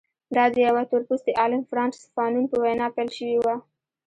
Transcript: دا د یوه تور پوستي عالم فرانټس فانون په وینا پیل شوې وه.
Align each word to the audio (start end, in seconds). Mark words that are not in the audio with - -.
دا 0.35 0.43
د 0.53 0.55
یوه 0.67 0.83
تور 0.89 1.01
پوستي 1.07 1.31
عالم 1.41 1.61
فرانټس 1.69 2.01
فانون 2.13 2.45
په 2.51 2.57
وینا 2.63 2.87
پیل 2.95 3.09
شوې 3.17 3.37
وه. 3.43 3.55